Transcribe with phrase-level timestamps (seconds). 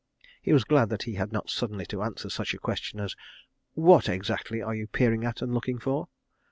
[0.41, 3.15] He was glad that he had not suddenly to answer such a question as
[3.75, 6.07] "What exactly are you peering at and looking for?"